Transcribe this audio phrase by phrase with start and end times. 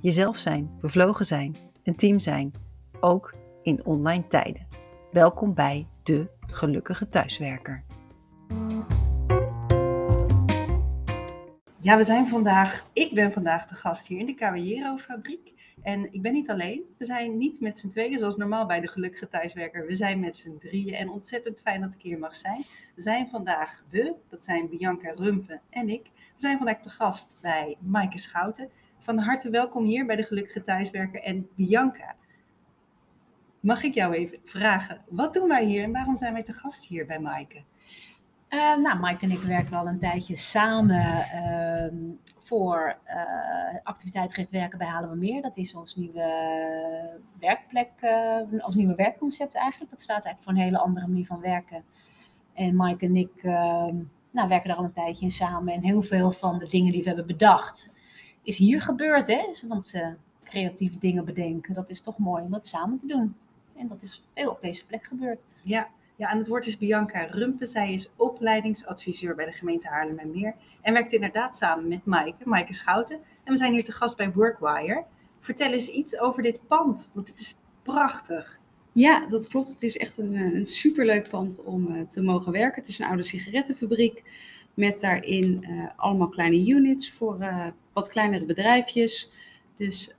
[0.00, 2.52] Jezelf zijn, bevlogen zijn, een team zijn,
[3.00, 4.66] ook in online tijden.
[5.12, 7.84] Welkom bij de gelukkige thuiswerker.
[11.80, 15.54] Ja, we zijn vandaag, ik ben vandaag de gast hier in de Caballero fabriek.
[15.82, 16.82] En ik ben niet alleen.
[16.98, 19.86] We zijn niet met z'n tweeën, zoals normaal bij de gelukkige thuiswerker.
[19.86, 22.64] We zijn met z'n drieën en ontzettend fijn dat ik hier mag zijn.
[22.94, 26.02] We zijn vandaag we, dat zijn Bianca Rumpen en ik.
[26.14, 28.70] We zijn vandaag de gast bij Maaike Schouten.
[29.06, 32.14] Van harte welkom hier bij de gelukkige thuiswerker en Bianca.
[33.60, 36.86] Mag ik jou even vragen, wat doen wij hier en waarom zijn wij te gast
[36.86, 37.62] hier bij Maaike?
[38.48, 44.86] Uh, nou, Mike en ik werken al een tijdje samen uh, voor uh, werken bij
[44.86, 45.42] Halen we Meer.
[45.42, 49.90] Dat is ons nieuwe werkplek, uh, ons nieuwe werkconcept eigenlijk.
[49.90, 51.84] Dat staat eigenlijk voor een hele andere manier van werken.
[52.54, 53.96] En Mike en ik ehm,
[54.30, 55.74] nou, werken daar al een tijdje in samen.
[55.74, 57.94] En heel veel van de dingen die we hebben bedacht,
[58.46, 59.26] is hier gebeurd.
[59.26, 59.68] Hè?
[59.68, 59.94] Want
[60.44, 63.34] creatieve dingen bedenken, dat is toch mooi om dat samen te doen.
[63.76, 65.38] En dat is veel op deze plek gebeurd.
[65.62, 67.66] Ja, ja, aan het woord is Bianca Rumpen.
[67.66, 70.54] Zij is opleidingsadviseur bij de gemeente Haarlem en Meer.
[70.82, 73.18] En werkt inderdaad samen met Maaike, Maaike Schouten.
[73.44, 75.04] En we zijn hier te gast bij Workwire.
[75.40, 78.60] Vertel eens iets over dit pand, want het is prachtig.
[78.92, 79.70] Ja, dat klopt.
[79.70, 82.80] Het is echt een, een superleuk pand om uh, te mogen werken.
[82.80, 84.22] Het is een oude sigarettenfabriek
[84.76, 89.30] met daarin uh, allemaal kleine units voor uh, wat kleinere bedrijfjes.
[89.74, 90.10] Dus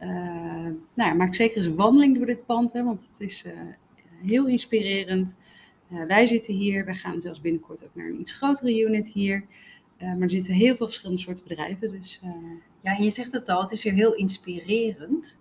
[0.94, 3.46] nou, maak zeker eens een wandeling door dit pand, hè, want het is
[4.26, 5.38] heel inspirerend.
[6.08, 9.46] Wij zitten hier, wij gaan zelfs binnenkort ook naar een iets grotere unit hier.
[10.00, 11.92] Maar er zitten heel veel verschillende soorten bedrijven.
[11.92, 12.20] Dus.
[12.82, 15.38] Ja, en je zegt het al, het is hier heel inspirerend.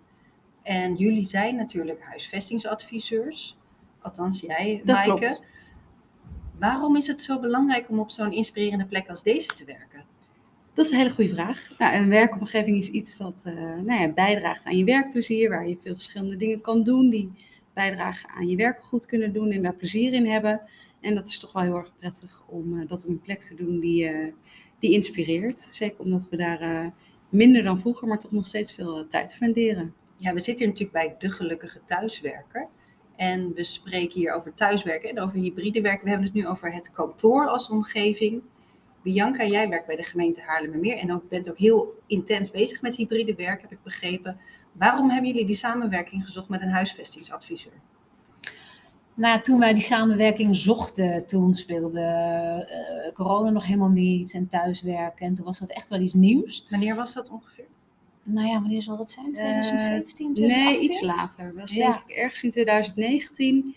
[0.63, 3.57] En jullie zijn natuurlijk huisvestingsadviseurs.
[4.01, 5.17] Althans, jij, Dat Maaike.
[5.17, 5.43] Klopt.
[6.59, 10.05] Waarom is het zo belangrijk om op zo'n inspirerende plek als deze te werken?
[10.73, 11.69] Dat is een hele goede vraag.
[11.77, 13.41] Nou, een werkomgeving is iets dat
[13.83, 17.31] nou ja, bijdraagt aan je werkplezier, waar je veel verschillende dingen kan doen die
[17.73, 20.61] bijdragen aan je werk goed kunnen doen en daar plezier in hebben.
[21.01, 23.55] En dat is toch wel heel erg prettig om uh, dat op een plek te
[23.55, 24.33] doen die, uh,
[24.79, 25.57] die inspireert.
[25.57, 26.93] Zeker omdat we daar
[27.29, 29.93] minder dan vroeger, maar toch nog steeds veel tijd spenderen.
[30.15, 32.67] Ja, we zitten hier natuurlijk bij de gelukkige thuiswerker.
[33.17, 36.03] En we spreken hier over thuiswerken en over hybride werken.
[36.03, 38.41] We hebben het nu over het kantoor als omgeving.
[39.03, 42.95] Bianca, jij werkt bij de gemeente Haarlemmermeer en ook, bent ook heel intens bezig met
[42.95, 44.39] hybride werk, heb ik begrepen.
[44.71, 47.81] Waarom hebben jullie die samenwerking gezocht met een huisvestingsadviseur?
[49.13, 55.25] Nou, toen wij die samenwerking zochten, toen speelde uh, corona nog helemaal niet en thuiswerken.
[55.25, 56.65] En toen was dat echt wel iets nieuws.
[56.69, 57.67] Wanneer was dat ongeveer?
[58.29, 59.33] Nou ja, wanneer zal dat zijn?
[59.33, 60.41] 2017?
[60.41, 61.45] Uh, nee, iets later.
[61.45, 61.91] Dat was ja.
[61.91, 63.75] denk ik ergens in 2019.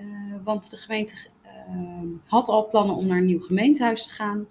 [0.00, 0.06] Uh,
[0.44, 4.46] want de gemeente ehm, had al plannen om naar een nieuw gemeentehuis te gaan.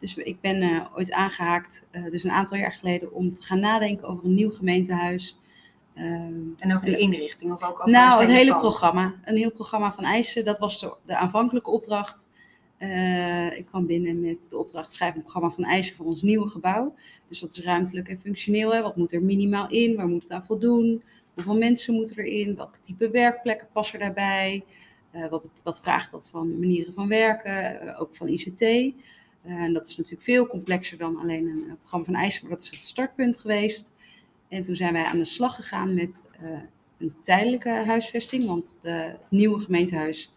[0.00, 3.60] Dus ik ben uh, ooit aangehaakt, uh, dus een aantal jaar geleden, om te gaan
[3.60, 5.38] nadenken over een nieuw gemeentehuis.
[5.94, 6.04] Uh,
[6.58, 8.62] en over de inrichting of ook over Nou, het, het hele pand?
[8.62, 9.14] programma.
[9.24, 10.44] Een heel programma van eisen.
[10.44, 12.27] Dat was de, de aanvankelijke opdracht.
[12.78, 16.48] Uh, ik kwam binnen met de opdracht schrijven een programma van eisen voor ons nieuwe
[16.48, 16.94] gebouw.
[17.28, 18.74] Dus dat is ruimtelijk en functioneel.
[18.74, 18.82] Hè.
[18.82, 19.96] Wat moet er minimaal in?
[19.96, 21.02] Waar moet het aan voldoen?
[21.34, 22.56] Hoeveel mensen moeten erin?
[22.56, 24.64] Welke type werkplekken passen daarbij?
[25.14, 27.84] Uh, wat, wat vraagt dat van manieren van werken?
[27.84, 28.62] Uh, ook van ICT.
[29.42, 32.70] En dat is natuurlijk veel complexer dan alleen een programma van eisen, maar dat is
[32.70, 33.90] het startpunt geweest.
[34.48, 36.24] En toen zijn wij aan de slag gegaan met
[36.98, 40.32] een tijdelijke huisvesting, want de, het nieuwe gemeentehuis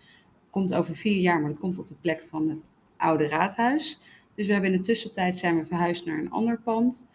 [0.52, 2.66] komt over vier jaar, maar dat komt op de plek van het
[2.98, 4.00] oude raadhuis.
[4.36, 7.08] Dus we hebben in de tussentijd zijn we verhuisd naar een ander pand.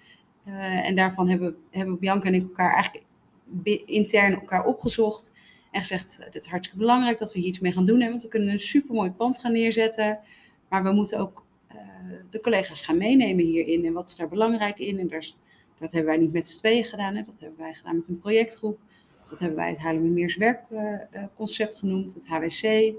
[0.46, 3.04] Uh, en daarvan hebben, hebben Bianca en ik elkaar eigenlijk
[3.86, 5.30] intern elkaar opgezocht.
[5.70, 8.00] En gezegd, dit is hartstikke belangrijk dat we hier iets mee gaan doen.
[8.00, 10.18] Hè, want we kunnen een supermooi pand gaan neerzetten.
[10.68, 11.78] Maar we moeten ook uh,
[12.30, 13.84] de collega's gaan meenemen hierin.
[13.84, 14.98] En wat is daar belangrijk in?
[14.98, 15.30] En daar,
[15.78, 17.16] dat hebben wij niet met z'n tweeën gedaan.
[17.16, 17.24] Hè.
[17.24, 18.78] Dat hebben wij gedaan met een projectgroep.
[19.30, 22.94] Dat hebben wij het Haarlemmermeers werkconcept uh, genoemd, het HWC.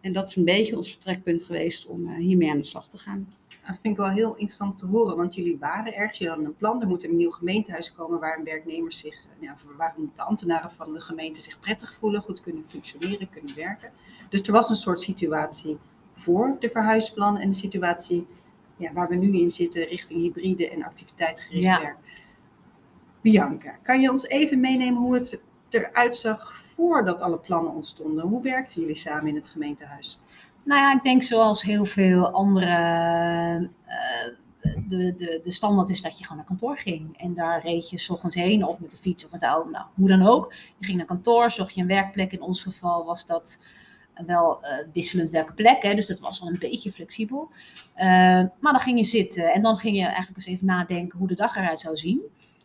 [0.00, 2.98] En dat is een beetje ons vertrekpunt geweest om uh, hiermee aan de slag te
[2.98, 3.34] gaan.
[3.66, 6.56] Dat vind ik wel heel interessant te horen, want jullie waren ergens, jullie hadden een
[6.56, 6.80] plan.
[6.80, 11.00] Er moet een nieuw gemeentehuis komen waar werknemers zich, ja, waar de ambtenaren van de
[11.00, 13.92] gemeente zich prettig voelen, goed kunnen functioneren, kunnen werken.
[14.28, 15.78] Dus er was een soort situatie
[16.12, 18.26] voor de verhuisplan en de situatie
[18.76, 21.80] ja, waar we nu in zitten richting hybride en activiteitsgericht Ja.
[21.80, 21.98] werk.
[23.20, 25.40] Bianca, kan je ons even meenemen hoe het
[25.74, 28.26] eruit zag voordat alle plannen ontstonden?
[28.26, 30.18] Hoe werkten jullie samen in het gemeentehuis?
[30.62, 32.74] Nou ja, ik denk zoals heel veel andere.
[33.84, 34.32] eh,
[34.86, 37.18] de, de, de standaard is dat je gewoon naar kantoor ging.
[37.18, 39.70] En daar reed je s ochtends heen, of met de fiets of met de auto,
[39.70, 40.52] nou, hoe dan ook.
[40.52, 42.32] Je ging naar kantoor, zocht je een werkplek.
[42.32, 43.58] In ons geval was dat
[44.26, 47.50] wel eh, wisselend welke plek, hè, dus dat was wel een beetje flexibel.
[47.94, 48.06] Eh,
[48.60, 51.34] maar dan ging je zitten en dan ging je eigenlijk eens even nadenken hoe de
[51.34, 52.20] dag eruit zou zien.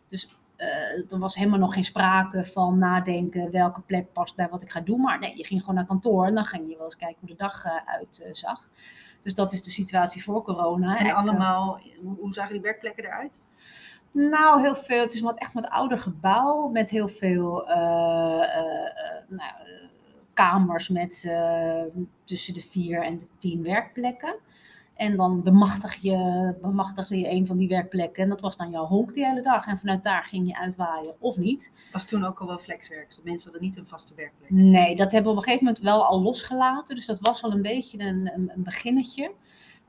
[0.08, 4.62] Dus eh er was helemaal nog geen sprake van nadenken welke plek past bij wat
[4.62, 5.00] ik ga doen.
[5.00, 7.28] Maar nee, je ging gewoon naar kantoor en dan ging je wel eens kijken hoe
[7.28, 8.70] de dag eruit uit eh, zag.
[9.20, 10.98] Dus dat is de situatie voor corona.
[10.98, 13.40] En eh, allemaal, hoe, zagen die werkplekken eruit?
[14.16, 15.00] nou, heel veel.
[15.00, 19.88] Het is wat echt wat ouder gebouw met heel veel eh, eh, eh, nou, eh,
[20.34, 21.82] kamers met eh,
[22.24, 24.36] tussen de vier en de tien werkplekken.
[24.96, 28.22] En dan bemachtig je, bemachtigde je een van die werkplekken.
[28.22, 29.66] En dat was dan jouw honk die hele dag.
[29.66, 31.88] En vanuit daar ging je uitwaaien of niet.
[31.92, 34.50] Was toen ook al wel flexwerk, dus mensen hadden niet een vaste werkplek.
[34.50, 36.94] Nee, dat hebben we op een gegeven moment wel al losgelaten.
[36.94, 39.32] Dus dat was al een beetje een, een, een beginnetje.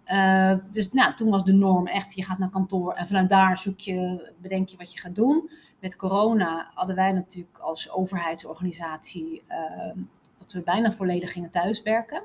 [0.03, 3.57] Eh, dus nou, toen was de norm echt, je gaat naar kantoor en vanuit daar
[3.57, 5.49] zoek je, bedenk je wat je gaat doen.
[5.79, 9.91] Met corona hadden wij natuurlijk als overheidsorganisatie eh,
[10.37, 12.23] dat we bijna volledig gingen thuiswerken.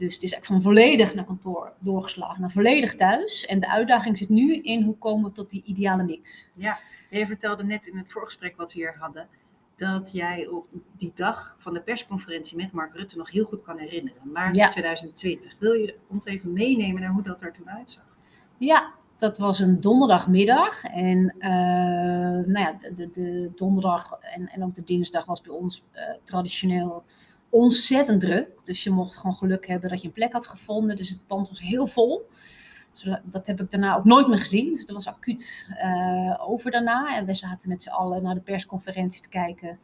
[0.00, 3.46] Dus het is echt van volledig naar kantoor doorgeslagen naar volledig thuis.
[3.46, 6.50] En de uitdaging zit nu in hoe komen we tot die ideale mix.
[6.54, 6.78] Ja,
[7.10, 9.28] jij vertelde net in het voorgesprek wat we hier hadden,
[9.76, 10.66] dat jij op
[10.96, 14.32] die dag van de persconferentie met Mark Rutte nog heel goed kan herinneren.
[14.32, 14.68] Maart Ja.
[14.68, 15.56] 2020.
[15.58, 18.06] Wil je ons even meenemen naar hoe dat er toen uitzag?
[18.58, 20.84] Ja, dat was een donderdagmiddag.
[20.84, 21.50] En eh,
[22.46, 26.02] nou ja, de, de, de donderdag en, en ook de dinsdag was bij ons eh,
[26.24, 27.04] traditioneel
[27.50, 28.64] ontzettend druk.
[28.64, 30.96] Dus je mocht gewoon geluk hebben dat je een plek had gevonden.
[30.96, 32.28] Dus het pand was heel vol.
[32.92, 34.74] Dus dat- heb ik daarna ook nooit meer gezien.
[34.74, 37.16] Dus dat was acuut eh, over daarna.
[37.16, 39.78] En we zaten met z'n allen naar de persconferentie te kijken.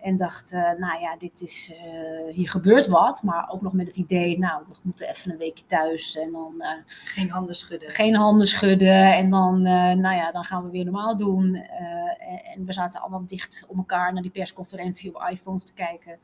[0.00, 3.22] En dachten, nou ja, dit is, eh, hier gebeurt wat.
[3.22, 6.16] Maar ook nog met het idee, nou, we moeten even een weekje thuis.
[6.16, 7.90] En dan eh, Geen handen schudden.
[7.90, 11.54] geen handen schudden en dan, eh, nou ja, dan gaan we weer normaal doen.
[11.54, 15.72] Eh, en, en we zaten allemaal dicht op elkaar naar die persconferentie op iPhones te
[15.72, 16.18] kijken.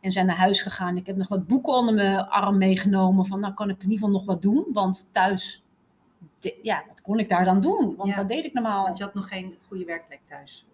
[0.00, 0.96] En zijn naar huis gegaan.
[0.96, 3.26] Ik heb nog wat boeken onder mijn arm meegenomen.
[3.26, 4.66] Van nou kan ik in ieder geval nog wat doen.
[4.72, 5.64] Want thuis,
[6.38, 7.94] de- ja, wat kon ik daar dan doen?
[7.96, 8.84] Want Ja, dat deed ik normaal.
[8.84, 10.64] Want je had nog geen goede werkplek thuis.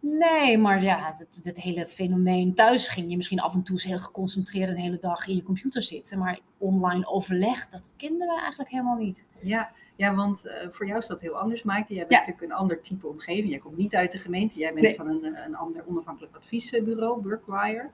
[0.00, 3.98] Nee, maar ja, het, het hele fenomeen thuis ging je misschien af en toe heel
[3.98, 6.18] geconcentreerd een hele dag in je computer zitten.
[6.18, 9.24] Maar online overleg, dat kenden we eigenlijk helemaal niet.
[9.40, 11.94] Ja, ja want eh, voor jou is dat heel anders, Maaike.
[11.94, 12.18] Jij bent Ja.
[12.18, 13.50] natuurlijk een ander type omgeving.
[13.50, 14.58] Jij komt niet uit de gemeente.
[14.58, 14.94] Jij bent Nee.
[14.94, 17.90] van een, een ander onafhankelijk adviesbureau, Workwire.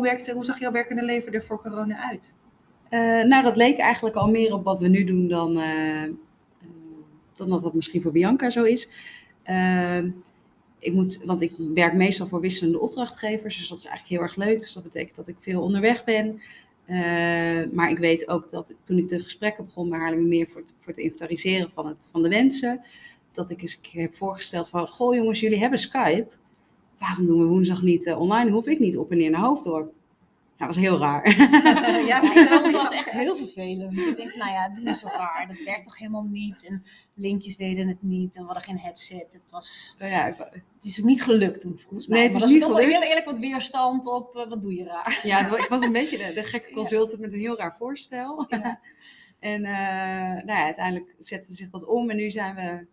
[0.00, 2.34] Hoe, zag jouw werkende leven er voor corona uit?
[2.88, 6.10] Eh, nou, dat leek eigenlijk al meer op wat we nu doen dan, eh, eh,
[7.34, 8.88] dan dat wat misschien voor Bianca zo is.
[9.42, 9.98] Eh,
[10.78, 14.36] ik moet, want ik werk meestal voor wisselende opdrachtgevers, dus dat is eigenlijk heel erg
[14.36, 14.58] leuk.
[14.58, 16.40] Dus dat betekent dat ik veel onderweg ben.
[17.72, 20.92] Maar ik weet ook dat toen ik de gesprekken begon bij Haarlemmermeer voor het, voor
[20.92, 22.80] het inventariseren van, het, van de wensen,
[23.32, 26.26] dat ik eens een keer heb voorgesteld van, goh jongens, jullie hebben Skype.
[26.98, 28.50] Waarom doen we woensdag niet eh, online?
[28.50, 29.92] Hoef ik niet op en neer naar Hoofddorp?
[30.58, 31.28] Nou, dat was heel raar.
[32.06, 33.98] ja, ik vond dat echt heel vervelend.
[33.98, 35.44] Ik denk, nou ja, doe niet zo raar.
[35.48, 36.66] Dat werkt toch helemaal niet.
[36.66, 36.82] En
[37.14, 38.34] linkjes deden het niet.
[38.36, 39.26] En we hadden geen headset.
[39.42, 40.36] Het, was, Nou ja, ik-
[40.74, 42.18] het is ook niet gelukt toen, volgens mij.
[42.18, 42.84] Nee, het is er niet gelukt.
[42.92, 45.20] Heel eerlijk wat weerstand op, eh, wat doe je raar.
[45.22, 48.46] Ja, ik was een beetje de, de gekke consultant met een heel raar voorstel.
[48.48, 48.80] Ja.
[49.40, 52.86] en eh, nou ja, uiteindelijk zette zich dat om en nu zijn we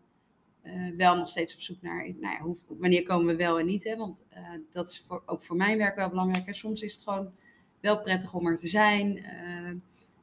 [0.62, 3.66] eh, wel nog steeds op zoek naar nou ja, hoe, wanneer komen we wel en
[3.66, 3.84] niet.
[3.84, 3.96] Hè?
[3.96, 6.46] Want eh, dat is voor, ook voor mijn werk wel belangrijk.
[6.46, 6.54] Hè?
[6.54, 7.32] Soms is het gewoon
[7.80, 9.18] wel prettig om er te zijn.
[9.18, 9.72] Eh,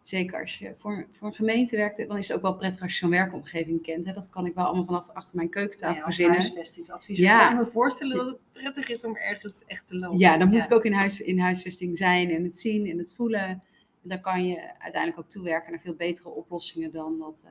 [0.02, 2.92] zeker als je voor, voor een gemeente werkt, dan is het ook wel prettig als
[2.92, 4.04] je zo'n werkomgeving kent.
[4.04, 4.12] Hè?
[4.12, 6.38] Dat kan ik wel allemaal vanaf achter mijn keukentafel verzinnen.
[6.38, 7.38] huisvestingsadviseur Ja.
[7.38, 10.18] kan ik me voorstellen dat het prettig is om ergens echt te lopen.
[10.18, 13.12] Ja, dan moet ik ook in, huis, in huisvesting zijn en het zien en het
[13.12, 13.48] voelen.
[14.02, 17.44] En dan kan je uiteindelijk ook toewerken naar veel betere oplossingen dan dat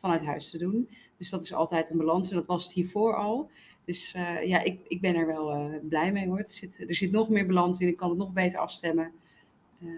[0.00, 0.88] vanuit huis te doen.
[1.16, 3.50] Dus dat is altijd een balans en dat was het hiervoor al.
[3.84, 6.38] Dus eh, ja, ik, ik ben er wel eh, blij mee hoor.
[6.38, 9.12] Er zit, er zit nog meer balans in, ik kan het nog beter afstemmen.
[9.80, 9.88] Eh,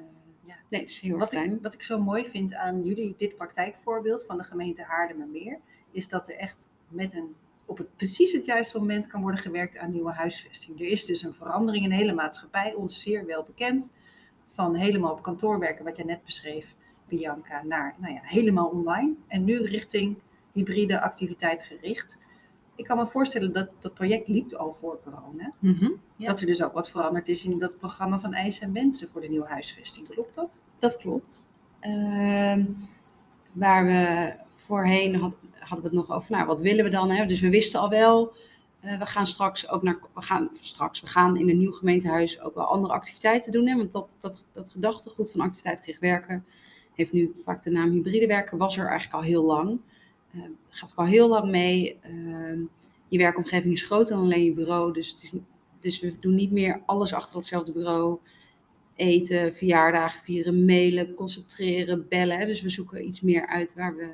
[0.44, 0.54] Ja.
[0.70, 1.52] Nee, het is heel Wat fijn.
[1.52, 5.58] ik, wat ik zo mooi vind aan jullie, dit praktijkvoorbeeld van de gemeente Haarlemmermeer,
[5.90, 7.34] is dat er echt met een,
[7.66, 10.80] op het precies het juiste moment kan worden gewerkt aan nieuwe huisvesting.
[10.80, 13.90] Er is dus een verandering in de hele maatschappij, ons zeer wel bekend,
[14.54, 16.74] van helemaal op kantoor werken, wat jij net beschreef,
[17.16, 19.14] Bianca, naar nou ja, helemaal online.
[19.28, 20.16] En nu richting
[20.52, 22.18] hybride activiteit gericht.
[22.76, 25.52] Ik kan me voorstellen dat dat project liep al voor corona.
[26.16, 26.26] Ja.
[26.26, 29.20] Dat er dus ook wat veranderd is in dat programma van eisen en wensen voor
[29.20, 30.08] de nieuwe huisvesting.
[30.08, 30.62] Klopt dat?
[30.78, 31.50] Dat klopt.
[31.80, 32.64] Ehm,
[33.52, 37.10] waar we voorheen had- hadden we het nog over, nou, wat willen we dan?
[37.10, 37.26] Hè?
[37.26, 38.32] Dus we wisten al wel
[38.82, 42.40] Eh, we gaan straks ook naar, we gaan straks, we gaan in een nieuw gemeentehuis
[42.40, 43.66] ook wel andere activiteiten doen.
[43.66, 43.76] Hè?
[43.76, 46.44] Want dat, dat, dat gedachtegoed van activiteitsgericht werken
[46.94, 49.80] heeft nu vaak de naam hybride werken, was er eigenlijk al heel lang.
[50.34, 51.98] Uh, gaat ook al heel lang mee.
[52.06, 52.60] Uh,
[53.08, 55.32] je werkomgeving is groter dan alleen je bureau, dus, het is,
[55.80, 58.18] dus we doen niet meer alles achter hetzelfde bureau.
[58.94, 62.46] Eten, verjaardagen vieren, mailen, concentreren, bellen.
[62.46, 64.08] Dus we zoeken iets meer uit waar we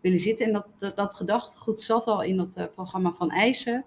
[0.00, 0.46] willen zitten.
[0.46, 3.84] En dat, dat, dat gedachtegoed zat al in dat uh, programma van eisen.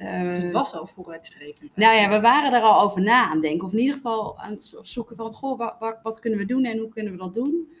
[0.00, 1.76] Uh, dus het was al vooruitstrevend.
[1.76, 3.66] Nou ja, we waren er al over na aan denken.
[3.66, 6.64] Of in ieder geval aan het zoeken van, goh, wat, wat, wat kunnen we doen
[6.64, 7.72] en hoe kunnen we dat doen?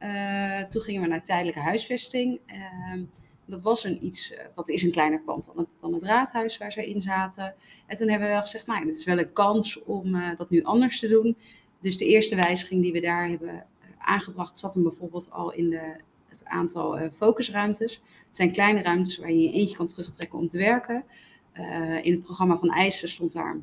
[0.00, 2.40] Uh, toen gingen we naar tijdelijke huisvesting.
[2.46, 3.00] Uh,
[3.44, 6.72] dat was een iets, dat is een kleiner pand dan het, dan het raadhuis waar
[6.72, 7.54] ze in zaten.
[7.86, 10.62] En toen hebben we wel gezegd, nou, dit is wel een kans om dat nu
[10.62, 11.36] anders te doen.
[11.80, 13.66] Dus de eerste wijziging die we daar hebben
[13.98, 15.96] aangebracht, zat hem bijvoorbeeld al in de,
[16.28, 18.02] het aantal focusruimtes.
[18.26, 21.04] Het zijn kleine ruimtes waar je je eentje kan terugtrekken om te werken.
[21.60, 23.56] Uh, in het programma van eisen stond daar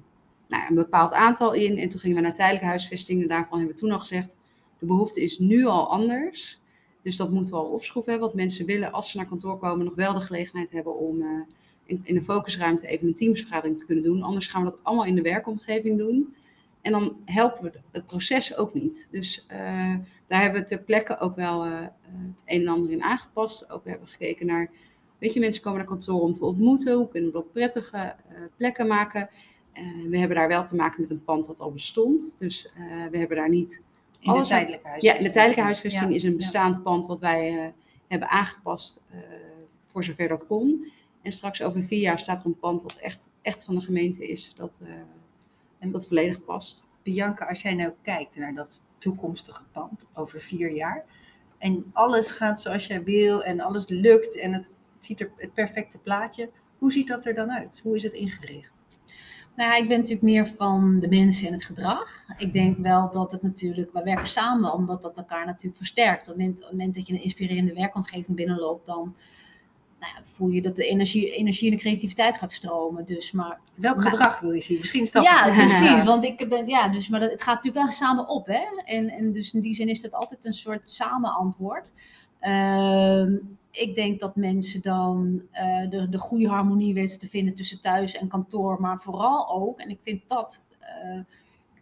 [0.48, 1.78] nou, een bepaald aantal in.
[1.78, 3.22] En toen gingen we naar tijdelijke huisvesting.
[3.22, 4.38] En daarvan hebben we toen al gezegd,
[4.80, 6.60] de behoefte is nu al anders.
[7.02, 8.20] Dus dat moeten we al opschroeven.
[8.20, 11.28] Want mensen willen, als ze naar kantoor komen, nog wel de gelegenheid hebben om uh,
[11.86, 14.24] in, in, de focusruimte even een teamsvergadering te kunnen doen.
[14.24, 16.36] Anders gaan we dat allemaal in de werkomgeving doen.
[16.82, 19.08] En dan helpen we het proces ook niet.
[19.12, 19.96] Dus uh,
[20.28, 21.92] daar hebben we ter plekke ook wel het
[22.46, 23.72] een en ander in aangepast.
[23.72, 24.70] Ook we hebben gekeken naar,
[25.24, 26.96] weet je, mensen komen naar kantoor om te ontmoeten.
[26.96, 29.30] Hoe kunnen we dat prettige uh, plekken maken?
[30.10, 32.36] we hebben daar wel te maken met een pand dat al bestond.
[32.40, 32.72] Dus
[33.12, 33.82] we hebben daar niet...
[34.20, 35.22] In alles de tijdelijke huisvesting?
[35.22, 36.16] Ja, de tijdelijke huisvesting ja.
[36.16, 36.82] is een bestaand ja.
[36.82, 37.74] pand wat wij
[38.08, 39.02] hebben aangepast
[39.88, 40.92] voor zover dat kon.
[41.22, 44.28] En straks over vier jaar staat er een pand dat echt, echt van de gemeente
[44.28, 44.56] is.
[44.56, 44.80] Dat
[45.80, 46.84] en dat volledig past.
[47.04, 51.06] Bianca, als jij nou kijkt naar dat toekomstige pand over vier jaar.
[51.58, 54.74] En alles gaat zoals jij wil en alles lukt en het
[55.06, 56.50] ziet er het perfecte plaatje.
[56.78, 57.80] Hoe ziet dat er dan uit?
[57.84, 58.84] Hoe is het ingericht?
[59.56, 62.26] Nou, ik ben natuurlijk meer van de mensen en het gedrag.
[62.38, 66.30] Ik denk wel dat het natuurlijk, we werken samen omdat dat elkaar natuurlijk versterkt.
[66.30, 69.16] Op het moment, op het moment dat je een inspirerende werkomgeving binnenloopt, dan
[70.00, 73.06] nou ja, voel je dat de energie, energie en de creativiteit gaat stromen.
[73.06, 74.78] Dus, maar, Welk maar, gedrag wil je zien?
[74.78, 76.04] Misschien is dat Ja, precies.
[76.04, 78.48] Want ik ben, ja, dus, maar dat, het gaat natuurlijk wel samen op.
[78.48, 78.64] Hè?
[78.86, 81.92] En, en dus in die zin is dat altijd een soort samenantwoord.
[82.42, 83.26] Uh,
[83.74, 88.16] ik denk dat mensen dan uh, de, de goede harmonie weten te vinden tussen thuis
[88.16, 88.82] en kantoor.
[88.82, 91.20] Maar vooral ook, en ik vind dat uh,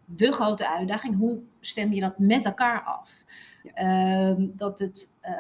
[0.06, 3.24] de grote uitdaging, hoe stem je dat met elkaar af?
[3.64, 4.30] Ja.
[4.30, 5.32] Uh, dat het, uh,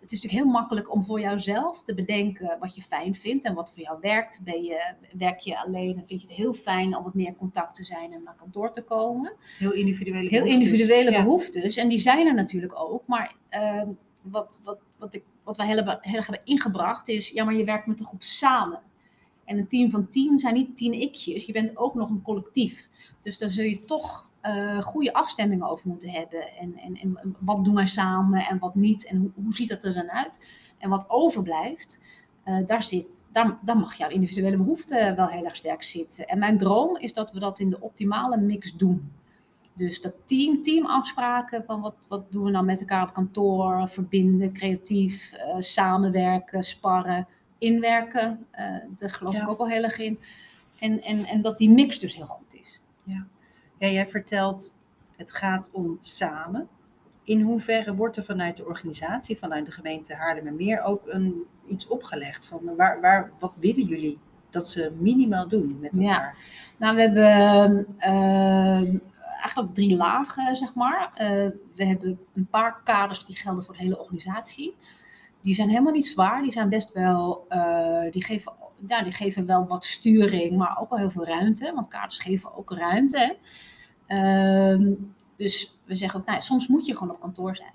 [0.00, 3.54] het is natuurlijk heel makkelijk om voor jouzelf te bedenken wat je fijn vindt en
[3.54, 4.40] wat voor jou werkt.
[4.44, 7.74] Ben je, werk je alleen en vind je het heel fijn om wat meer contact
[7.74, 9.32] te zijn en naar kantoor te komen.
[9.58, 10.68] Heel individuele heel behoeftes.
[10.68, 11.22] individuele ja.
[11.22, 11.76] behoeftes.
[11.76, 13.02] En die zijn er natuurlijk ook.
[13.06, 13.82] Maar uh,
[14.22, 15.76] wat, wat, wat, ik, wat wij heel,
[16.14, 18.80] erg hebben ingebracht is, ja, maar je werkt met een groep samen.
[19.44, 21.46] En een team van tien zijn niet tien ikjes.
[21.46, 22.88] Je bent ook nog een collectief.
[23.20, 26.56] Dus daar zul je toch uh, goede afstemmingen over moeten hebben.
[26.56, 29.06] En, en, en wat doen wij samen en wat niet.
[29.06, 30.46] En hoe, hoe ziet dat er dan uit?
[30.78, 32.00] En wat overblijft,
[32.44, 36.26] uh, daar, zit, daar, daar mag jouw individuele behoefte wel heel erg sterk zitten.
[36.26, 39.12] En mijn droom is dat we dat in de optimale mix doen.
[39.78, 44.52] Dus dat team, teamafspraken van wat, wat doen we nou met elkaar op kantoor, verbinden,
[44.52, 47.26] creatief, uh, samenwerken, sparren,
[47.58, 48.46] inwerken.
[48.96, 49.42] daar geloof ja.
[49.42, 50.18] ik ook wel heel erg in.
[50.78, 52.80] En, en, en dat die mix dus heel goed is.
[53.04, 53.26] Ja.
[53.78, 54.76] Ja, jij vertelt,
[55.16, 56.68] het gaat om samen.
[57.24, 62.46] In hoeverre wordt er vanuit de organisatie, vanuit de gemeente Haarlemmermeer, ook een, iets opgelegd?
[62.46, 64.18] Van waar, waar, wat willen jullie
[64.50, 66.36] dat ze minimaal doen met elkaar?
[66.36, 66.74] Ja.
[66.78, 69.00] Nou, we hebben uh,
[69.38, 71.10] eigenlijk drie lagen, zeg maar.
[71.12, 74.74] Uh, we hebben een paar kaders die gelden voor de hele organisatie.
[75.42, 78.52] Die zijn helemaal niet zwaar, die zijn best wel, uh, die geven
[78.86, 81.72] ja, die geven wel wat sturing, maar ook wel heel veel ruimte.
[81.74, 83.36] Want kaders geven ook ruimte.
[84.08, 84.96] Uh,
[85.36, 87.72] dus we zeggen ook, nou, soms moet je gewoon op kantoor zijn.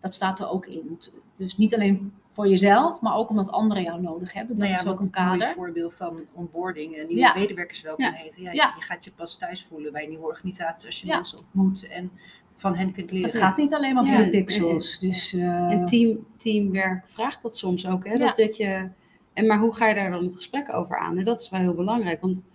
[0.00, 0.98] Dat staat er ook in.
[1.36, 4.56] Dus niet alleen voor jezelf, maar ook omdat anderen jou nodig hebben.
[4.56, 5.48] Dat nou ja, is ook een kader.
[5.48, 7.34] Een voorbeeld van onboarding, nieuwe ja.
[7.34, 8.12] medewerkers welkom ja.
[8.12, 8.42] heten.
[8.42, 11.38] Ja, ja, Je gaat je pas thuis voelen bij een nieuwe organisatie als je mensen
[11.38, 12.10] ontmoet en
[12.54, 13.30] van hen kunt leren.
[13.30, 14.98] Het gaat niet alleen maar via pixels.
[14.98, 15.72] Dus, uh...
[15.72, 18.06] En team, teamwerk vraagt dat soms ook.
[18.06, 18.14] Hè?
[18.14, 18.90] Dat, dat je
[19.32, 21.18] en maar hoe ga je daar dan het gesprek over aan?
[21.18, 22.46] En dat is wel heel belangrijk, want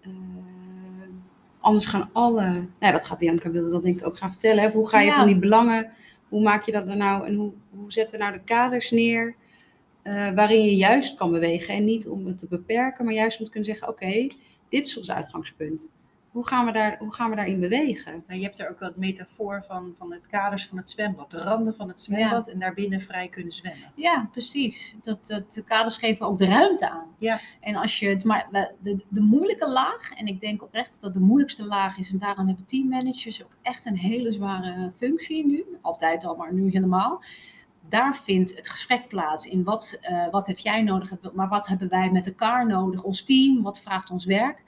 [0.00, 0.12] uh,
[1.60, 2.68] anders gaan alle...
[2.78, 4.62] Nou, dat gaat Bianca wilde dat denk ik ook gaan vertellen.
[4.62, 4.70] Hè?
[4.70, 5.16] Hoe ga je ja.
[5.16, 5.90] van die belangen,
[6.28, 7.26] hoe maak je dat nou...
[7.26, 9.36] En hoe, hoe zetten we nou de kaders neer
[10.06, 11.74] uh, waarin je juist kan bewegen.
[11.74, 14.28] En niet om het te beperken, maar juist om te kunnen zeggen, oké,
[14.68, 15.92] dit is ons uitgangspunt.
[16.36, 18.24] Hoe gaan we, daar, hoe gaan we daarin bewegen?
[18.26, 21.30] Maar je hebt er ook wel het metafoor van, van het kaders van het zwembad,
[21.30, 23.92] de randen van het zwembad en daarbinnen vrij kunnen zwemmen.
[23.94, 24.96] Ja, precies.
[25.02, 27.06] Dat, dat, de kaders geven ook de ruimte aan.
[27.18, 27.40] Ja.
[27.60, 28.48] En als je het maar
[28.80, 32.46] de, de moeilijke laag, en ik denk oprecht dat de moeilijkste laag is, en daarom
[32.46, 37.22] hebben teammanagers ook echt een hele zware functie nu, altijd al, maar nu helemaal.
[37.88, 41.88] Daar vindt het gesprek plaats in wat, eh, wat heb jij nodig, maar wat hebben
[41.88, 44.64] wij met elkaar nodig, ons team, wat vraagt ons werk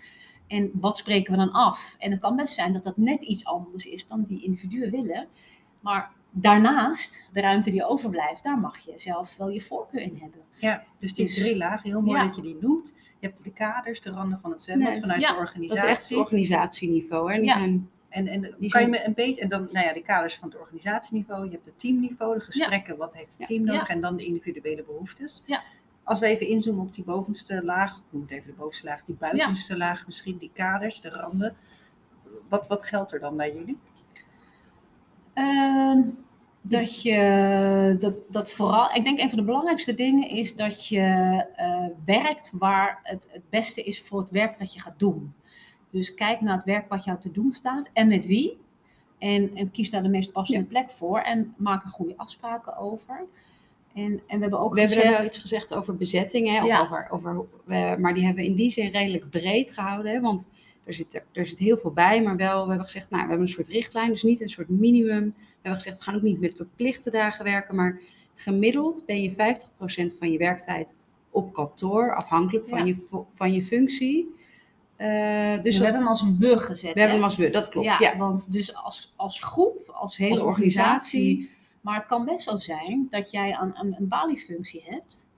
[0.49, 1.97] en wat spreken we dan af.
[1.99, 5.27] En het kan best zijn dat dat net iets anders is dan die individuen willen,
[5.83, 10.41] maar daarnaast, de ruimte die overblijft, daar mag je zelf wel je voorkeur in hebben.
[10.57, 12.25] Ja, dus die Dus- drie lagen, heel mooi Ja.
[12.27, 12.95] dat je die noemt.
[13.21, 15.85] Je hebt de kaders, de randen van het zwembad Nee, vanuit ja, de Dat organisatie.
[15.85, 17.31] is echt het organisatieniveau.
[17.33, 17.37] Hè?
[17.41, 17.55] Die Ja.
[17.59, 20.03] zijn, En, en Die kan je zijn- me een beetje, en dan, nou ja, de
[20.03, 23.89] kaders van het organisatieniveau, je hebt het teamniveau, de gesprekken, wat heeft het team nodig,
[23.89, 25.43] en dan de individuele behoeftes.
[25.47, 25.63] Ja.
[26.09, 29.15] Als we even inzoomen op die bovenste laag, noem het even de bovenste laag, die
[29.15, 31.57] buitenste laag, misschien die kaders, de randen.
[32.49, 33.79] Wat, wat geldt er dan bij jullie?
[35.35, 36.03] Ehm,
[36.61, 41.01] dat je dat, dat vooral, ik denk een van de belangrijkste dingen is dat je
[41.57, 45.35] eh, werkt waar het het beste is voor het werk dat je gaat doen.
[45.89, 48.59] Dus kijk naar het werk wat jou te doen staat en met wie.
[49.19, 53.27] En, en kies daar de meest passende plek voor en maak er goede afspraken over.
[53.99, 56.61] En, en we hebben ook we hebben gezegd, er wel iets gezegd over bezetting, hè?
[56.61, 56.81] Of Ja.
[56.81, 57.47] over, over,
[58.01, 60.13] maar die hebben we in die zin redelijk breed gehouden.
[60.13, 60.21] Hè?
[60.21, 60.49] Want
[60.85, 63.47] er zit, er, zit heel veel bij, maar wel, we hebben gezegd, nou, we hebben
[63.47, 65.25] een soort richtlijn, dus niet een soort minimum.
[65.37, 68.01] We hebben gezegd, we gaan ook niet met verplichte dagen werken, maar
[68.35, 69.37] gemiddeld ben je 50%
[70.19, 70.95] van je werktijd
[71.31, 72.85] op kantoor, afhankelijk van, Ja.
[72.85, 74.35] je, van je functie.
[74.97, 75.09] Eh,
[75.63, 76.95] dus we dat- hebben hem als we gezet.
[76.95, 77.87] we hebben hem als we, dat klopt.
[77.87, 81.57] ja, Ja, want dus als, als groep, als hele Als organisatie, organisatie.
[81.81, 85.31] Maar het kan best zo zijn dat jij een, een, een baliefunctie hebt.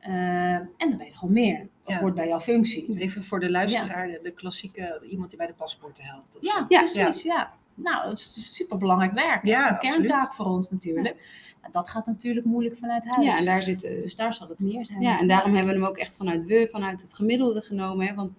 [0.00, 1.68] eh, en dan ben je gewoon meer.
[1.82, 2.00] Dat Ja.
[2.00, 2.98] hoort bij jouw functie.
[2.98, 6.36] Even voor de luisteraar, de, de klassieke, iemand die bij de paspoorten helpt.
[6.40, 6.66] Ja, zo.
[7.02, 7.22] Precies.
[7.22, 7.52] Ja.
[7.74, 9.44] Nou, het is super belangrijk werk.
[9.44, 9.96] Ja, een absoluut.
[9.96, 11.14] kerntaak voor ons natuurlijk.
[11.60, 13.24] Maar dat gaat natuurlijk moeilijk vanuit huis.
[13.26, 15.00] ja, en daar zitten Dus daar zal het meer zijn.
[15.00, 18.06] Ja, en daarom hebben we hem ook echt vanuit we, vanuit het gemiddelde genomen.
[18.06, 18.14] Hè?
[18.14, 18.34] Want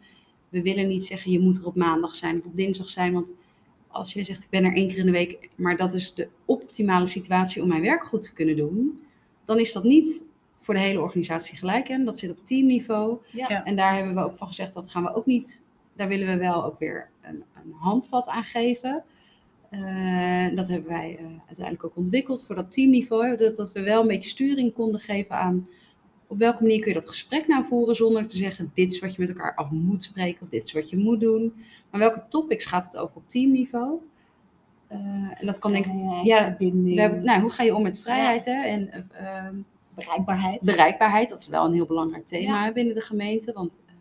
[0.50, 3.14] we willen niet zeggen, je moet er op maandag zijn of op dinsdag zijn.
[3.14, 3.34] Want
[3.92, 6.28] als je zegt, ik ben er één keer in de week, maar dat is de
[6.46, 9.02] optimale situatie om mijn werk goed te kunnen doen.
[9.46, 10.22] Dan is dat niet
[10.58, 11.88] voor de hele organisatie gelijk.
[11.88, 12.04] Hè?
[12.04, 13.18] Dat zit op teamniveau.
[13.32, 13.66] Ja.
[13.66, 16.38] En daar hebben we ook van gezegd, dat gaan we ook niet, daar willen we
[16.38, 19.04] wel ook weer een, een handvat aan geven.
[19.70, 23.38] Eh, dat hebben wij eh, uiteindelijk ook ontwikkeld voor dat teamniveau.
[23.38, 25.68] dat we wel een beetje sturing konden geven aan
[26.32, 29.16] op welke manier kun je dat gesprek nou voeren zonder te zeggen dit is wat
[29.16, 31.54] je met elkaar af moet spreken of dit is wat je moet doen.
[31.90, 34.00] Maar welke topics gaat het over op teamniveau?
[34.88, 34.98] Eh,
[35.40, 35.92] en dat kan denk ik,
[36.24, 38.62] ja, verbinding, we hebben, nou, hoe ga je om met vrijheid hè?
[38.64, 39.56] en eh, ehm,
[39.96, 40.62] bereikbaarheid.
[40.62, 41.30] bereikbaarheid.
[41.30, 42.72] Dat is wel een heel belangrijk thema Ja.
[42.72, 43.94] binnen de gemeente, want eh,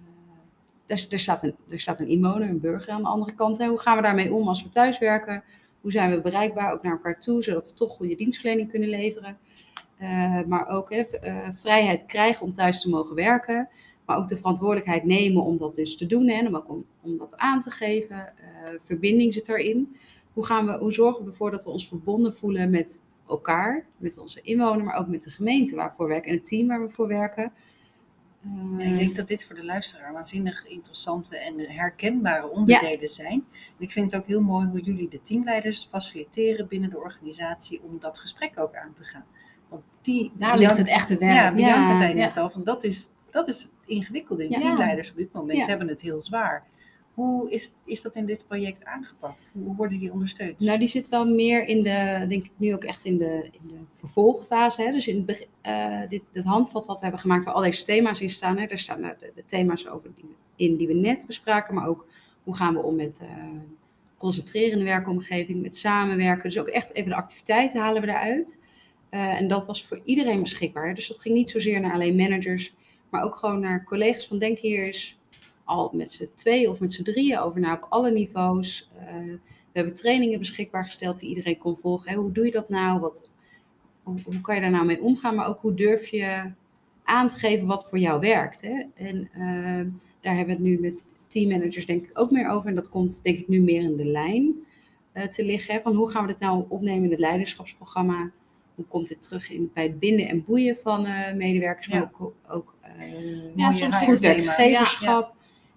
[0.96, 3.58] er, er, staat een, er staat een inwoner, een burger aan de andere kant.
[3.58, 3.66] Hè?
[3.66, 5.42] Hoe gaan we daarmee om als we thuiswerken?
[5.80, 9.38] Hoe zijn we bereikbaar ook naar elkaar toe, zodat we toch goede dienstverlening kunnen leveren?
[10.00, 13.68] Eh, maar ook v- eh, vrijheid krijgen om thuis te mogen werken.
[14.04, 16.28] Maar ook de verantwoordelijkheid nemen om dat dus te doen.
[16.28, 18.16] Hè, en om, ook om, om dat aan te geven.
[18.36, 19.96] Eh, verbinding zit erin.
[20.32, 24.18] Hoe, gaan we, hoe zorgen we ervoor dat we ons verbonden voelen met elkaar, met
[24.18, 26.90] onze inwoner, maar ook met de gemeente waarvoor we werken en het team waar we
[26.90, 27.42] voor werken.
[28.42, 33.44] Ja, Eh, ik denk dat dit voor de luisteraar waanzinnig interessante en herkenbare onderdelen zijn.
[33.78, 37.82] En ik vind het ook heel mooi hoe jullie de teamleiders faciliteren binnen de organisatie
[37.82, 39.24] om dat gesprek ook aan te gaan.
[39.70, 41.34] Want die, Daar ligt het echte werk.
[41.34, 42.14] Ja, Bianca Ja, zei ja.
[42.14, 44.50] net al, van dat is, dat is het ingewikkelde.
[44.50, 44.58] Ja.
[44.58, 45.66] Teamleiders op dit moment Ja.
[45.66, 46.66] hebben het heel zwaar.
[47.14, 49.50] Hoe is, is dat in dit project aangepakt?
[49.54, 50.58] Hoe worden die ondersteund?
[50.58, 53.68] Nou, die zit wel meer in de, denk ik nu ook echt in de, in
[53.68, 54.82] de vervolgfase.
[54.82, 54.92] Hè?
[54.92, 58.20] Dus in het eh, dit, dit handvat wat we hebben gemaakt, waar al deze thema's
[58.20, 58.58] in staan.
[58.58, 58.66] Hè?
[58.66, 62.06] Daar staan nou de, de thema's over die, in die we net bespraken, maar ook
[62.44, 63.28] hoe gaan we om met eh
[64.18, 66.42] concentrerende werkomgeving, met samenwerken.
[66.42, 68.58] Dus ook echt even de activiteiten halen we daaruit.
[69.10, 70.94] Eh, en dat was voor iedereen beschikbaar.
[70.94, 72.74] Dus dat ging niet zozeer naar alleen managers,
[73.08, 75.18] maar ook gewoon naar collega's van denk hier eens
[75.64, 78.90] al met z'n tweeën of met z'n drieën over na op alle niveaus.
[78.96, 79.14] Eh,
[79.72, 82.14] we hebben trainingen beschikbaar gesteld die iedereen kon volgen.
[82.14, 83.00] Hoe doe je dat nou?
[83.00, 83.28] Wat,
[84.02, 85.34] hoe, hoe kan je daar nou mee omgaan?
[85.34, 86.52] Maar ook hoe durf je
[87.04, 88.60] aan te geven wat voor jou werkt?
[88.60, 88.82] Hè?
[88.94, 92.68] En eh, daar hebben we het nu met teammanagers denk ik ook meer over.
[92.68, 94.54] En dat komt denk ik nu meer in de lijn
[95.30, 95.82] te liggen.
[95.82, 98.30] Van hoe gaan we dit nou opnemen in het leiderschapsprogramma?
[98.80, 101.88] Hoe komt dit terug in, bij het binden en boeien van eh, medewerkers?
[101.88, 102.10] Maar Ja.
[102.18, 105.34] ook, ook eh, Ja, soms goed werkgeverschap.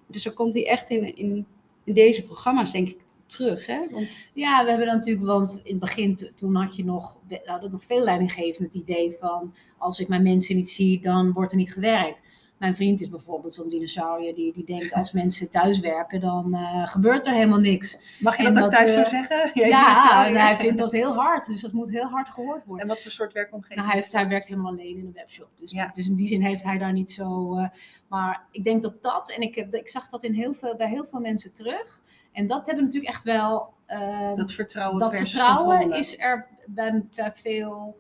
[0.08, 1.46] Dus dan komt die echt in, in,
[1.84, 3.66] in deze programma's, denk ik, terug.
[3.66, 3.80] Hè?
[3.92, 7.20] Want, Ja, we hebben dan natuurlijk, want in het begin, to- toen had je nog,
[7.46, 11.52] hadden nog veel leidinggevend het idee van, als ik mijn mensen niet zie, dan wordt
[11.52, 12.22] er niet gewerkt.
[12.64, 17.26] Mijn vriend is bijvoorbeeld zo'n dinosaurier die, die denkt als mensen thuiswerken, dan eh, gebeurt
[17.26, 18.18] er helemaal niks.
[18.20, 19.52] Mag je En dat ook thuis zo eh, zeggen?
[19.70, 22.82] Ja, en hij vindt dat heel hard, dus dat moet heel hard gehoord worden.
[22.84, 23.76] En wat voor soort werkomgeving?
[23.80, 25.48] Nou, hij, heeft, hij werkt helemaal alleen in een webshop.
[25.56, 25.88] Dus, Ja.
[25.88, 27.58] dus in die zin heeft hij daar niet zo.
[27.58, 27.68] eh,
[28.08, 30.88] maar ik denk dat dat, en ik, heb, ik zag dat in heel veel, bij
[30.90, 32.02] heel veel mensen terug.
[32.32, 33.74] En dat hebben natuurlijk echt wel.
[33.86, 35.98] eh, Dat vertrouwen dat vertrouwen controle.
[35.98, 37.98] is er bij, bij veel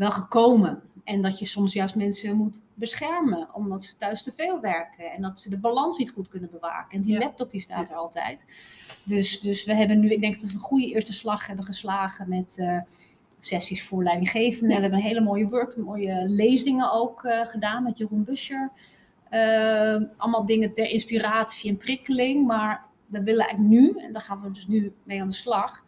[0.00, 0.82] wel gekomen.
[1.04, 5.22] En dat je soms juist mensen moet beschermen, omdat ze thuis te veel werken en
[5.22, 6.96] dat ze de balans niet goed kunnen bewaken.
[6.96, 7.18] En die Ja.
[7.18, 8.44] laptop die staat er altijd.
[9.04, 12.28] Dus, dus we hebben nu, ik denk dat we een goede eerste slag hebben geslagen
[12.28, 12.78] met eh,
[13.40, 14.68] sessies voor leidinggevenden.
[14.68, 14.74] Ja.
[14.76, 18.70] We hebben een hele mooie work, mooie lezingen ook eh, gedaan met Jeroen Buscher.
[19.28, 22.46] Eh, allemaal dingen ter inspiratie en prikkeling.
[22.46, 25.84] Maar we willen eigenlijk nu, en daar gaan we dus nu mee aan de slag,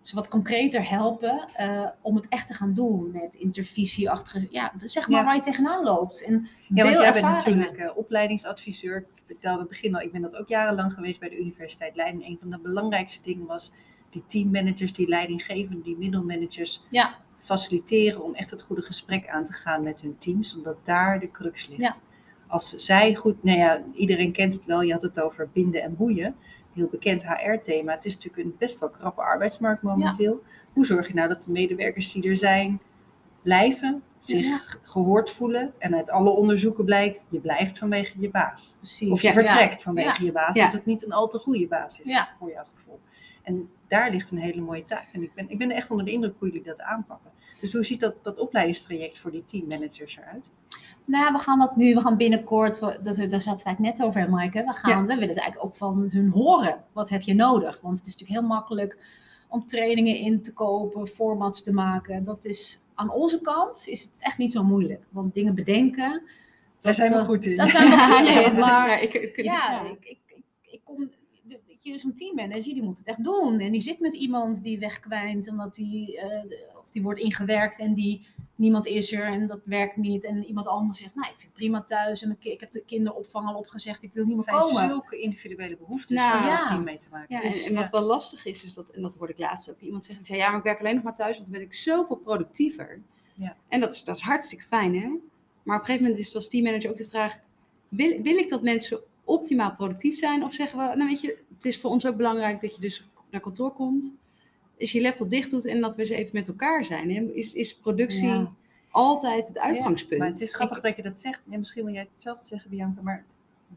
[0.00, 5.08] ze wat concreter helpen eh, om het echt te gaan doen met intervisieachtige, ja, zeg
[5.08, 5.24] maar Ja.
[5.24, 6.24] waar je tegenaan loopt.
[6.24, 8.96] En Ja, want jij bent natuurlijk eh, opleidingsadviseur.
[8.96, 11.96] Ik vertelde in het begin al, ik ben dat ook jarenlang geweest bij de Universiteit
[11.96, 12.24] Leiden.
[12.24, 13.72] Een van de belangrijkste dingen was
[14.10, 17.14] die teammanagers, die leidinggevenden, die middelmanagers Ja.
[17.36, 21.30] faciliteren om echt het goede gesprek aan te gaan met hun teams, omdat daar de
[21.30, 21.80] crux ligt.
[21.80, 21.96] Ja.
[22.46, 25.96] Als zij goed, nou ja, iedereen kent het wel, je had het over binden en
[25.96, 26.34] boeien.
[26.74, 27.92] Heel bekend HR-thema.
[27.94, 30.42] Het is natuurlijk een best wel krappe arbeidsmarkt momenteel.
[30.72, 32.80] Hoe zorg je nou dat de medewerkers die er zijn
[33.42, 34.60] blijven, zich Ja.
[34.82, 38.74] gehoord voelen en uit alle onderzoeken blijkt, je blijft vanwege je baas.
[38.78, 39.10] Precies.
[39.10, 39.32] Of je Ja.
[39.32, 42.64] vertrekt vanwege je baas als het niet een al te goede baas is voor jouw
[42.64, 43.00] gevoel.
[43.42, 45.06] En daar ligt een hele mooie taak.
[45.12, 47.30] En ik ben, ik ben echt onder de indruk hoe jullie dat aanpakken.
[47.60, 50.50] Dus hoe ziet dat, dat opleidingstraject voor die teammanagers eruit?
[51.10, 53.80] Nou, we gaan dat nu, we gaan binnenkort, we- dat, daar zaten we het eigenlijk
[53.80, 54.64] net over, Maaike.
[54.64, 56.84] We, gaan, we willen het eigenlijk ook van hun horen.
[56.92, 57.78] Wat heb je nodig?
[57.82, 58.98] Want het is natuurlijk heel makkelijk
[59.48, 62.24] om trainingen in te kopen, formats te maken.
[62.24, 65.04] Dat is aan onze kant is het echt niet zo moeilijk.
[65.10, 66.22] Want dingen bedenken,
[66.80, 67.56] Daar zijn we goed in.
[67.56, 68.58] daar zijn we goed in.
[68.60, 69.82] Maar Ja, ik, ik, ja,
[71.92, 73.58] je, Zo'n teammanager die moet het echt doen.
[73.60, 76.44] En die zit met iemand die wegkwijnt, omdat die, eh,
[76.82, 80.24] of die wordt ingewerkt en die niemand is er en dat werkt niet.
[80.24, 83.46] En iemand anders zegt, nou, ik vind het prima thuis en ik heb de kinderopvang
[83.48, 84.88] al opgezegd, ik wil niet Het meer zijn komen.
[84.88, 86.66] zulke individuele behoeftes Nou, waar je als ja.
[86.66, 87.62] team mee te maken Ja, hebt.
[87.62, 90.04] en, en wat wel lastig is, is dat, en dat hoorde ik laatst ook, iemand
[90.04, 91.74] zeggen, die zei, ja, maar ik werk alleen nog maar thuis, want dan ben ik
[91.74, 93.02] zoveel productiever.
[93.34, 93.56] Ja.
[93.68, 95.08] En dat is, dat is hartstikke fijn, hè?
[95.62, 97.38] Maar op een gegeven moment is het als teammanager ook de vraag,
[97.88, 100.44] wil, wil ik dat mensen optimaal productief zijn?
[100.44, 103.08] Of zeggen we, nou weet je, het is voor ons ook belangrijk dat je dus
[103.30, 104.12] naar kantoor komt,
[104.76, 107.10] is je laptop dicht doet en dat we eens even met elkaar zijn.
[107.14, 107.20] Hè?
[107.22, 108.50] Is, is productie Ja.
[108.90, 110.20] altijd het uitgangspunt?
[110.20, 111.42] Maar het is grappig dat je dat zegt.
[111.50, 113.24] Ja, misschien wil jij hetzelfde zeggen, Bianca, maar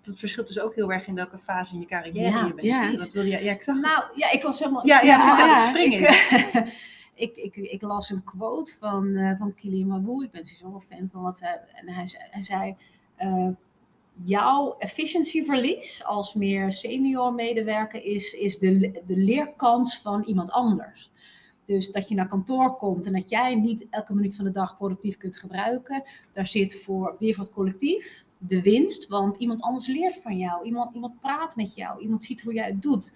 [0.02, 2.68] dat verschilt dus ook heel erg in welke fase in je carrière Ja, je bent.
[2.68, 2.92] ja.
[2.96, 3.44] Wat wil je?
[3.44, 3.86] Ja, ik zag het.
[3.86, 4.86] Nou, ja, ik was helemaal...
[4.88, 6.72] Ja, ja, vertel, ik- spring in.
[7.16, 10.24] Ik, ik, ik, las een quote van, eh van Kili Mawoe.
[10.24, 11.60] Ik ben sowieso wel fan van wat hij...
[11.76, 12.76] En hij, zei- hij zei...
[13.16, 13.48] eh,
[14.22, 21.12] jouw efficiëntieverlies als meer senior medewerker is, is de, de leerkans van iemand anders.
[21.64, 24.78] Dus dat je naar kantoor komt en dat jij niet elke minuut van de dag
[24.78, 26.04] productief kunt gebruiken.
[26.32, 30.66] Daar zit voor weer voor het collectief de winst, want iemand anders leert van jou.
[30.66, 33.14] Iemand, iemand praat met jou, iemand ziet hoe jij het doet.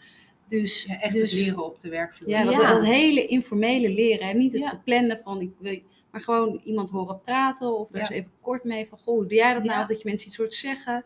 [0.48, 2.30] Dus, Ja, echt dus het leren op de werkvloer.
[2.30, 2.74] Ja, dat, Ja.
[2.74, 4.28] dat hele informele leren.
[4.28, 4.34] Hè?
[4.34, 4.70] Niet het Ja.
[4.70, 5.80] geplande van, ik wil,
[6.12, 8.08] maar gewoon iemand horen praten of daar Ja.
[8.10, 9.82] eens even kort mee van, goh, hoe doe jij dat nou?
[9.82, 11.04] Of dat je mensen iets hoort zeggen.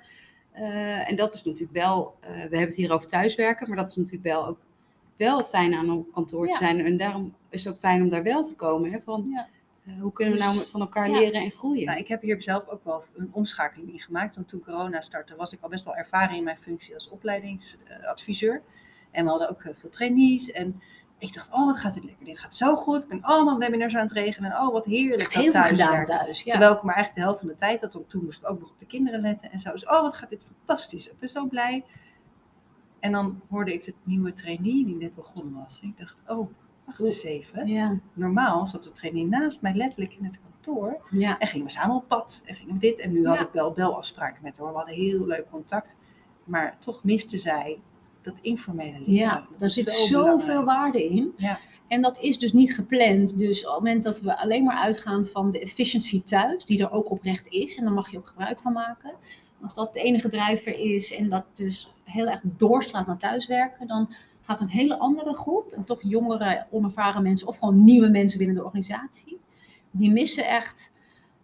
[0.51, 3.89] Eh, en dat is natuurlijk wel, eh, we hebben het hier over thuiswerken, maar dat
[3.89, 4.59] is natuurlijk wel ook
[5.17, 6.85] wel het fijne aan een kantoor te zijn.
[6.85, 8.91] En daarom is het ook fijn om daar wel te komen.
[8.91, 8.99] Hè?
[9.01, 9.47] Van, Ja.
[9.85, 11.19] eh, hoe kunnen we Dus- nou van elkaar ja.
[11.19, 11.85] leren en groeien?
[11.85, 14.35] Nou, ik heb hier zelf ook wel een omschakeling in gemaakt.
[14.35, 18.61] Want toen corona startte, was ik al best wel ervaren in mijn functie als opleidingsadviseur.
[19.11, 20.51] En we hadden ook veel trainees.
[20.51, 20.81] En
[21.21, 22.25] ik dacht, oh, wat gaat dit lekker.
[22.25, 23.03] Dit gaat zo goed.
[23.03, 24.51] Ik ben allemaal webinars aan het regelen.
[24.51, 25.21] En oh, wat heerlijk.
[25.21, 25.97] echt dat heel veel thuiswerken.
[25.99, 26.43] gedaan thuis.
[26.43, 26.51] Ja.
[26.51, 27.93] Terwijl ik maar eigenlijk de helft van de tijd had.
[27.93, 29.51] Want toen moest ik ook nog op de kinderen letten.
[29.51, 29.71] En zo.
[29.71, 31.07] Dus, oh, wat gaat dit fantastisch.
[31.07, 31.85] Ik ben zo blij.
[32.99, 35.79] En dan hoorde ik de nieuwe trainee die net begonnen was.
[35.81, 36.49] En ik dacht, oh,
[36.85, 37.67] wacht eens even.
[37.67, 37.99] ja.
[38.13, 41.01] Normaal zat de trainee naast mij letterlijk in het kantoor.
[41.09, 41.37] Ja.
[41.39, 42.41] En gingen we samen op pad.
[42.45, 42.99] En gingen we dit.
[42.99, 44.67] En nu had ik wel belafspraken met haar.
[44.67, 45.97] We hadden heel leuk contact.
[46.43, 47.79] Maar toch miste zij
[48.21, 49.13] dat informele leren.
[49.13, 51.33] Ja, daar zit zo zoveel waarde in.
[51.37, 51.59] Ja.
[51.87, 53.37] En dat is dus niet gepland.
[53.37, 56.91] Dus op het moment dat we alleen maar uitgaan van de efficiëntie thuis, die er
[56.91, 59.15] ook oprecht is, en daar mag je ook gebruik van maken.
[59.61, 64.13] Als dat de enige drijver is en dat dus heel erg doorslaat naar thuiswerken, dan
[64.41, 68.55] gaat een hele andere groep, en toch jongere, onervaren mensen, of gewoon nieuwe mensen binnen
[68.55, 69.39] de organisatie,
[69.91, 70.91] die missen echt,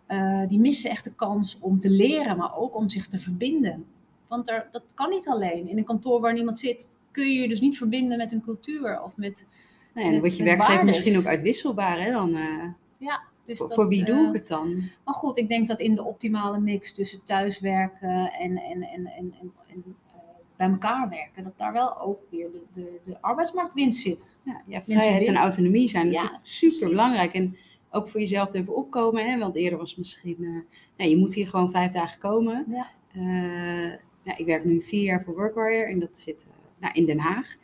[0.06, 3.86] eh, die missen echt de kans om te leren, maar ook om zich te verbinden.
[4.28, 5.68] Want er, dat kan niet alleen.
[5.68, 9.02] In een kantoor waar niemand zit, kun je je dus niet verbinden met een cultuur
[9.02, 9.46] of met
[9.94, 12.02] Nou ja, dan wordt je werkgever misschien ook uitwisselbaar.
[12.02, 12.12] Hè?
[12.12, 12.64] Dan, eh,
[12.98, 13.22] Ja.
[13.48, 14.90] Dus voor, dat, voor wie doe eh, ik het dan?
[15.06, 19.34] Maar goed, ik denk dat in de optimale mix tussen thuiswerken en, en, en, en,
[19.40, 20.20] en, en, eh,
[20.56, 24.36] bij elkaar werken, dat daar wel ook weer de, de, de arbeidsmarktwinst zit.
[24.44, 27.34] Ja, ja vrijheid en autonomie zijn Ja, natuurlijk super belangrijk.
[27.34, 27.58] En
[27.92, 29.30] ook voor jezelf even opkomen.
[29.30, 29.38] Hè?
[29.38, 32.66] Want eerder was misschien, eh, nou, je moet hier gewoon vijf dagen komen.
[32.68, 32.90] Ja.
[33.12, 37.06] Eh, nou, ik werk nu vier jaar voor Workwire en dat zit eh, nou, in
[37.06, 37.56] Den Haag.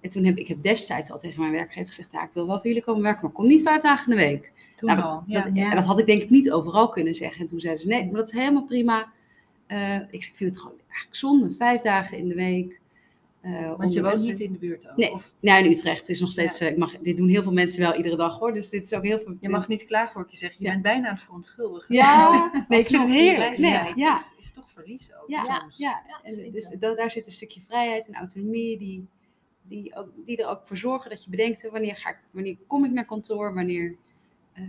[0.00, 2.56] En toen heb ik heb destijds al tegen mijn werkgever gezegd, ja, ik wil wel
[2.56, 4.52] voor jullie komen werken, maar kom niet vijf dagen in de week.
[4.74, 5.22] Toen Nou, al.
[5.26, 5.74] Dat, Ja.
[5.74, 7.40] dat had ik denk ik niet overal kunnen zeggen.
[7.40, 9.12] En toen zeiden ze, nee, maar dat is helemaal prima.
[9.66, 12.80] Eh, ik, ik vind het gewoon eigenlijk zonde, vijf dagen in de week.
[13.42, 14.96] Eh, Want je woont mensen- niet in de buurt ook.
[14.96, 15.12] Nee.
[15.12, 15.98] Of Nou, in Utrecht.
[16.00, 18.38] Het is nog steeds, eh, ik mag, dit doen heel veel mensen wel iedere dag
[18.38, 18.52] hoor.
[18.52, 19.36] Dus dit is ook heel veel.
[19.40, 20.52] je mag niet klagen hoor ik je zeg.
[20.58, 20.70] Je Ja.
[20.70, 21.94] bent bijna aan het verontschuldigen.
[21.94, 22.30] Ja,
[22.68, 23.58] nee, ik vind het heerlijk.
[23.58, 24.14] Nee, ja.
[24.14, 25.76] is, is toch verlies ook Ja, soms.
[25.76, 26.02] ja.
[26.08, 29.06] Ja, En dus da- daar zit een stukje vrijheid en autonomie die,
[29.62, 32.56] die, ook, die er ook voor zorgen dat je bedenkt, hè, wanneer, ga ik, wanneer
[32.66, 33.96] kom ik naar kantoor, wanneer
[34.52, 34.62] eh,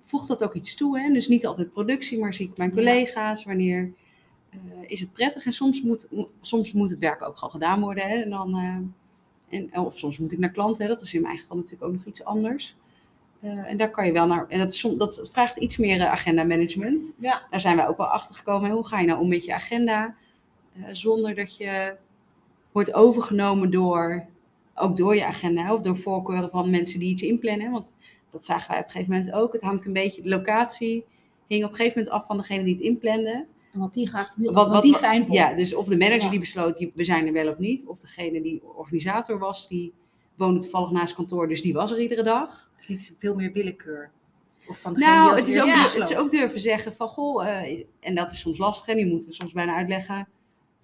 [0.00, 0.98] voegt dat ook iets toe.
[1.00, 1.12] Hè?
[1.12, 3.90] Dus niet altijd productie, maar zie ik mijn collega's, wanneer eh,
[4.86, 5.44] is het prettig.
[5.44, 8.08] En soms moet, mo- soms moet het werk ook gewoon gedaan worden.
[8.08, 8.16] Hè?
[8.22, 8.54] En dan,
[9.48, 10.88] eh, en, of soms moet ik naar klanten, hè?
[10.88, 12.76] dat is in mijn geval natuurlijk ook nog iets anders.
[13.40, 16.44] Eh, en daar kan je wel naar, en dat, dat vraagt iets meer eh, agenda
[16.44, 17.12] management.
[17.18, 17.46] Ja.
[17.50, 18.70] Daar zijn wij ook wel achter gekomen.
[18.70, 20.14] Hoe ga je nou om met je agenda?
[20.76, 21.96] eh, zonder dat je
[22.72, 24.26] wordt overgenomen door,
[24.74, 27.70] ook door je agenda of door voorkeuren van mensen die iets inplannen.
[27.70, 27.96] Want
[28.30, 29.52] dat zagen wij op een gegeven moment ook.
[29.52, 31.04] Het hangt een beetje, de locatie
[31.46, 33.46] hing op een gegeven moment af van degene die het inplande.
[33.76, 35.38] En wat die graag wil, Wat, wat, wat, die fijn vond.
[35.38, 36.30] Ja, dus of de manager Ja.
[36.30, 37.86] die besloot, we zijn er wel of niet.
[37.86, 39.92] Of degene die organisator was, die
[40.36, 42.70] woonde toevallig naast kantoor, dus die was er iedere dag.
[42.76, 44.10] Het is veel meer willekeur.
[44.68, 45.82] Of van Nou, het is, ook, Ja.
[45.82, 48.88] het is ook durven zeggen van, goh, eh, en dat is soms lastig.
[48.88, 50.28] En nu moeten we soms bijna uitleggen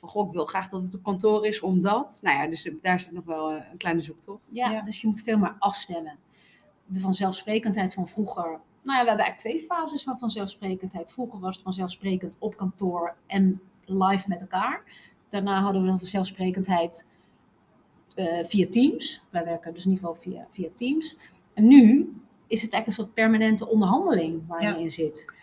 [0.00, 2.18] van, goh, ik wil graag dat het op kantoor is, omdat.
[2.22, 4.50] Nou ja, dus daar zit nog wel eh, een kleine zoektocht.
[4.54, 4.82] Ja, Ja.
[4.82, 6.18] dus je moet veel meer afstemmen.
[6.86, 8.60] De vanzelfsprekendheid van vroeger.
[8.82, 11.12] Nou ja, we hebben eigenlijk twee fases van vanzelfsprekendheid.
[11.12, 14.82] Vroeger was het vanzelfsprekend op kantoor en live met elkaar.
[15.28, 17.06] Daarna hadden we een vanzelfsprekendheid
[18.14, 19.22] eh, via Teams.
[19.30, 21.16] Wij werken dus in ieder geval via, via Teams.
[21.54, 22.12] En nu
[22.46, 24.74] is het eigenlijk een soort permanente onderhandeling waar Ja.
[24.76, 25.34] je in zit.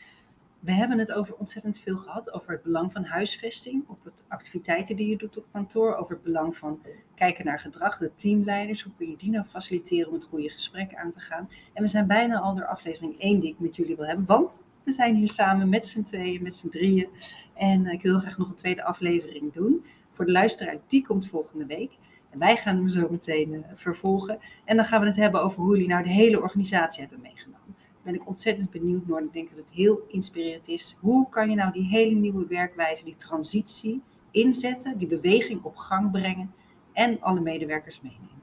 [0.60, 2.34] We hebben het over ontzettend veel gehad.
[2.34, 3.84] Over het belang van huisvesting.
[3.88, 5.96] Op het activiteiten die je doet op kantoor.
[5.96, 6.80] Over het belang van
[7.16, 7.98] kijken naar gedrag.
[7.98, 8.82] De teamleiders.
[8.82, 11.50] Hoe kun je die nou faciliteren om het goede gesprek aan te gaan.
[11.74, 14.26] En we zijn bijna al door aflevering 1 die ik met jullie wil hebben.
[14.26, 17.08] Want we zijn hier samen met z'n tweeën, met z'n drieën.
[17.54, 19.86] En eh, ik wil graag nog een tweede aflevering doen.
[20.12, 21.92] Voor de luisteraar, die komt volgende week.
[22.30, 24.40] En wij gaan hem zo meteen eh, vervolgen.
[24.66, 27.69] En dan gaan we het hebben over hoe jullie nou de hele organisatie hebben meegenomen.
[28.04, 29.24] Ben ik ontzettend benieuwd naar.
[29.24, 30.98] Ik denk dat het heel inspirerend is.
[31.00, 36.12] Hoe kan je nou die hele nieuwe werkwijze, die transitie inzetten, die beweging op gang
[36.12, 36.54] brengen
[36.94, 38.42] en alle medewerkers meenemen.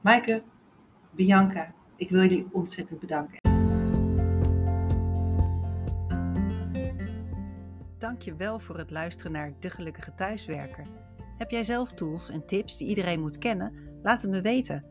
[0.00, 0.42] Maaike,
[1.10, 3.40] Bianca, ik wil jullie ontzettend bedanken.
[7.98, 10.86] Dank je wel voor het luisteren naar De Gelukkige Thuiswerker.
[11.38, 13.74] Heb jij zelf tools en tips die iedereen moet kennen?
[14.02, 14.84] Laat het me weten.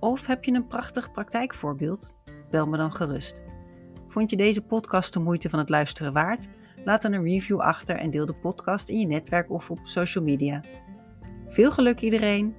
[0.00, 2.15] Of heb je een prachtig praktijkvoorbeeld?
[2.50, 3.42] Bel me dan gerust.
[4.06, 6.48] Vond je deze podcast de moeite van het luisteren waard?
[6.84, 10.24] Laat dan een review achter en deel de podcast in je netwerk of op social
[10.24, 10.62] media.
[11.48, 12.54] Veel geluk iedereen!